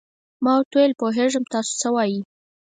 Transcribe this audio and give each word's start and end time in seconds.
ما 0.43 0.51
ورته 0.57 0.75
وویل: 0.75 0.93
پوهېږم 1.01 1.43
چې 1.45 1.51
تاسو 1.53 1.71
څه 1.81 1.87
وایئ. 1.95 2.17